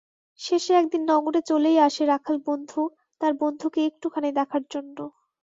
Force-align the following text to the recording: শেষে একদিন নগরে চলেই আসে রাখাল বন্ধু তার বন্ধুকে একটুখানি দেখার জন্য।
শেষে 0.39 0.71
একদিন 0.73 1.01
নগরে 1.11 1.41
চলেই 1.49 1.77
আসে 1.87 2.03
রাখাল 2.05 2.35
বন্ধু 2.47 2.81
তার 3.21 3.33
বন্ধুকে 3.41 3.79
একটুখানি 3.89 4.29
দেখার 4.39 4.63
জন্য। 4.73 4.97